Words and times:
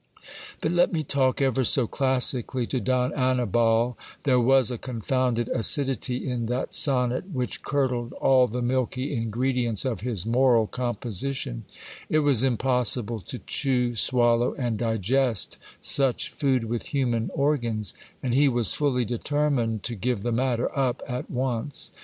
But 0.61 0.71
let 0.71 0.91
me 0.91 1.03
talk 1.03 1.43
ever 1.43 1.63
so 1.63 1.85
classically 1.85 2.65
to 2.65 2.79
Don 2.79 3.13
Annibal, 3.13 3.99
there 4.23 4.39
was 4.39 4.71
a 4.71 4.79
confounded 4.79 5.47
acidity 5.49 6.27
in 6.27 6.47
that 6.47 6.73
sonnet 6.73 7.25
which 7.33 7.61
curdled 7.61 8.13
all 8.13 8.47
the 8.47 8.63
milky 8.63 9.13
ingredients 9.15 9.85
of 9.85 10.01
his 10.01 10.25
moral 10.25 10.65
com 10.65 10.95
position; 10.95 11.65
it 12.09 12.17
was 12.21 12.43
impossible 12.43 13.19
to 13.19 13.37
chew, 13.45 13.93
swallow, 13.93 14.55
and 14.55 14.79
digest 14.79 15.59
such 15.83 16.29
food 16.29 16.63
with 16.63 16.87
human 16.95 17.29
organs; 17.35 17.93
and 18.23 18.33
he 18.33 18.47
was 18.47 18.73
fully 18.73 19.05
determined 19.05 19.83
to 19.83 19.93
give 19.93 20.23
the 20.23 20.31
matter 20.31 20.75
up 20.75 21.03
at 21.07 21.29
once. 21.29 21.91